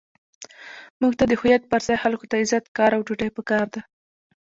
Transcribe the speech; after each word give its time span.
موږ 1.01 1.13
ته 1.19 1.23
د 1.27 1.31
هویت 1.39 1.63
پر 1.71 1.81
ځای 1.87 1.97
خلکو 2.03 2.25
ته 2.29 2.35
عزت، 2.41 2.65
کار، 2.77 2.91
او 2.95 3.01
ډوډۍ 3.07 3.29
پکار 3.37 3.65
ده. 3.73 3.81